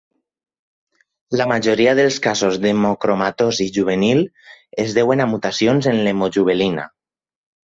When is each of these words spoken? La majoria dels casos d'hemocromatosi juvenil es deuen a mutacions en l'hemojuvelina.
La 1.41 1.45
majoria 1.51 1.93
dels 1.99 2.17
casos 2.23 2.57
d'hemocromatosi 2.63 3.67
juvenil 3.77 4.25
es 4.85 4.97
deuen 4.99 5.23
a 5.27 5.29
mutacions 5.35 5.91
en 5.93 6.05
l'hemojuvelina. 6.09 6.89